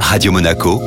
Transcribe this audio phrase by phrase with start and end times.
[0.00, 0.80] Radio Monaco,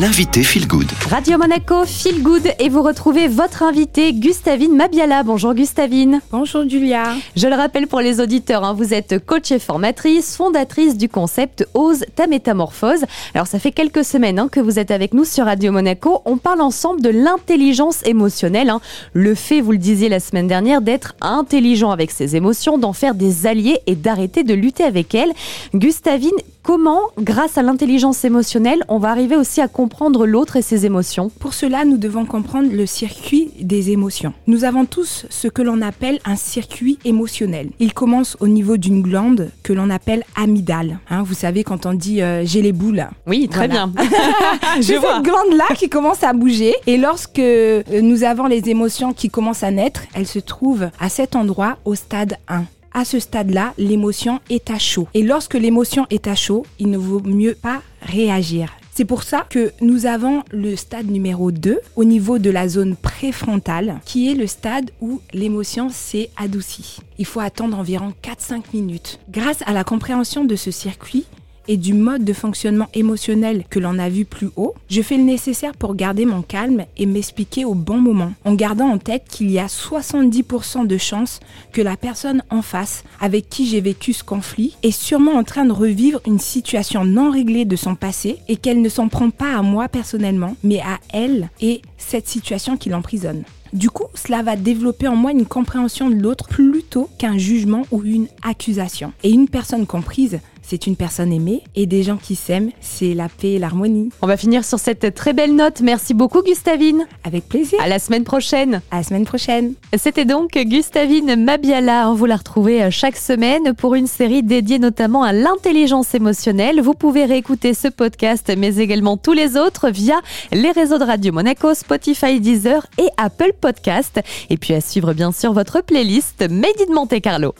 [0.00, 0.90] l'invité Feel Good.
[1.08, 5.22] Radio Monaco, Feel Good et vous retrouvez votre invitée Gustavine Mabiala.
[5.22, 6.20] Bonjour Gustavine.
[6.32, 7.14] Bonjour Julia.
[7.36, 11.68] Je le rappelle pour les auditeurs, hein, vous êtes coach et formatrice, fondatrice du concept
[11.74, 13.04] Ose ta métamorphose.
[13.34, 16.22] Alors ça fait quelques semaines hein, que vous êtes avec nous sur Radio Monaco.
[16.24, 18.70] On parle ensemble de l'intelligence émotionnelle.
[18.70, 18.80] hein.
[19.12, 23.14] Le fait, vous le disiez la semaine dernière, d'être intelligent avec ses émotions, d'en faire
[23.14, 25.32] des alliés et d'arrêter de lutter avec elles.
[25.72, 26.32] Gustavine,
[26.64, 29.83] comment, grâce à l'intelligence émotionnelle, on va arriver aussi à comprendre
[30.26, 34.32] l'autre et ses émotions Pour cela, nous devons comprendre le circuit des émotions.
[34.46, 37.70] Nous avons tous ce que l'on appelle un circuit émotionnel.
[37.78, 40.98] Il commence au niveau d'une glande que l'on appelle amygdale.
[41.10, 43.06] Hein, vous savez quand on dit euh, j'ai les boules.
[43.26, 43.86] Oui, très Voilà.
[43.86, 44.04] bien.
[44.80, 45.16] Je vois.
[45.16, 46.74] cette glande-là qui commence à bouger.
[46.86, 51.08] Et lorsque euh, nous avons les émotions qui commencent à naître, elles se trouvent à
[51.08, 52.64] cet endroit au stade 1.
[52.96, 55.08] À ce stade-là, l'émotion est à chaud.
[55.14, 58.72] Et lorsque l'émotion est à chaud, il ne vaut mieux pas réagir.
[58.96, 62.94] C'est pour ça que nous avons le stade numéro 2 au niveau de la zone
[62.94, 66.98] préfrontale, qui est le stade où l'émotion s'est adoucie.
[67.18, 69.18] Il faut attendre environ 4-5 minutes.
[69.30, 71.26] Grâce à la compréhension de ce circuit,
[71.68, 75.22] et du mode de fonctionnement émotionnel que l'on a vu plus haut, je fais le
[75.22, 79.50] nécessaire pour garder mon calme et m'expliquer au bon moment, en gardant en tête qu'il
[79.50, 81.40] y a 70% de chances
[81.72, 85.64] que la personne en face avec qui j'ai vécu ce conflit est sûrement en train
[85.64, 89.56] de revivre une situation non réglée de son passé et qu'elle ne s'en prend pas
[89.56, 93.44] à moi personnellement, mais à elle et cette situation qui l'emprisonne.
[93.74, 98.04] Du coup, cela va développer en moi une compréhension de l'autre plutôt qu'un jugement ou
[98.04, 99.12] une accusation.
[99.24, 103.28] Et une personne comprise, c'est une personne aimée, et des gens qui s'aiment, c'est la
[103.28, 104.08] paix et l'harmonie.
[104.22, 105.80] On va finir sur cette très belle note.
[105.82, 107.06] Merci beaucoup Gustavine.
[107.24, 107.78] Avec plaisir.
[107.82, 108.80] À la semaine prochaine.
[108.90, 109.74] À la semaine prochaine.
[109.96, 112.12] C'était donc Gustavine Mabiala.
[112.14, 116.80] Vous la retrouvez euh, chaque semaine pour une série dédiée notamment à l'intelligence émotionnelle.
[116.80, 120.20] Vous pouvez réécouter ce podcast, mais également tous les autres via
[120.52, 124.20] les réseaux de Radio Monaco, Spotify, Deezer et Apple Podcast.
[124.48, 127.52] Et puis à suivre bien sûr votre playlist Made in Monte Carlo.